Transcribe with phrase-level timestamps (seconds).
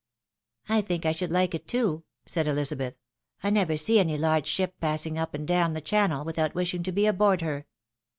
[0.67, 2.95] "I think I should like it too," said Elizabeth."
[3.43, 6.91] I never see any large ship passing up and down the channel, without wishing to,
[6.91, 7.67] be aboard her."